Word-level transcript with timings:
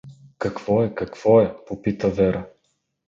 —Какво 0.37 0.83
е? 0.83 0.95
Какво 0.95 1.41
е?— 1.41 1.55
попита 1.67 2.09
Вера. 2.09 2.45